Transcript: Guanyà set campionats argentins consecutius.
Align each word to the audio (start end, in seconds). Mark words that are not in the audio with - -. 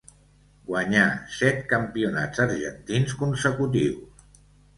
Guanyà 0.69 1.03
set 1.39 1.59
campionats 1.73 2.41
argentins 2.47 3.15
consecutius. 3.21 4.35